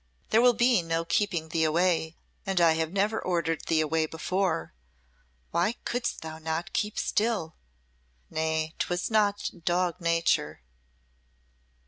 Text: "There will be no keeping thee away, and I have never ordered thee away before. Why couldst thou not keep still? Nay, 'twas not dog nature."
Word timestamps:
"There 0.31 0.41
will 0.41 0.55
be 0.55 0.81
no 0.81 1.05
keeping 1.05 1.49
thee 1.49 1.63
away, 1.63 2.17
and 2.43 2.59
I 2.59 2.71
have 2.73 2.91
never 2.91 3.21
ordered 3.23 3.67
thee 3.67 3.81
away 3.81 4.07
before. 4.07 4.73
Why 5.51 5.73
couldst 5.85 6.23
thou 6.23 6.39
not 6.39 6.73
keep 6.73 6.97
still? 6.97 7.53
Nay, 8.27 8.73
'twas 8.79 9.11
not 9.11 9.51
dog 9.63 10.01
nature." 10.01 10.63